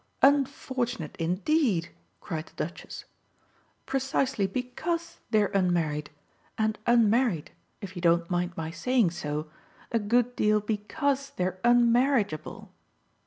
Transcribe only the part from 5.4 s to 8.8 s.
unmarried, and unmarried, if you don't mind my